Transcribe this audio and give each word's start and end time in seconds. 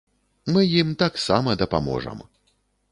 Мы 0.55 0.63
ім 0.79 0.89
таксама 1.03 1.57
дапаможам. 1.63 2.29